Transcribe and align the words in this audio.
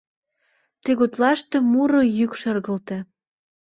Тыгутлаште 0.83 1.57
муро 1.71 2.01
йӱк 2.17 2.31
шергылте. 2.41 2.97